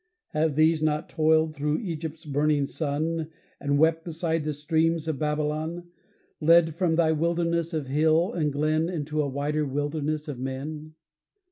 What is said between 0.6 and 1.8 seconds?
not toiled through